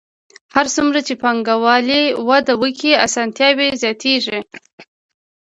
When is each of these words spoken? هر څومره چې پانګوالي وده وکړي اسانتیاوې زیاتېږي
هر 0.55 0.65
څومره 0.75 0.99
چې 1.07 1.13
پانګوالي 1.21 2.03
وده 2.29 2.53
وکړي 2.61 2.91
اسانتیاوې 3.05 3.67
زیاتېږي 3.83 4.39